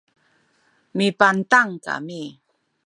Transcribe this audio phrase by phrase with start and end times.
[0.97, 2.21] mipantang kami